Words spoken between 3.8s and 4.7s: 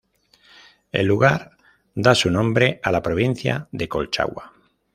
Colchagua.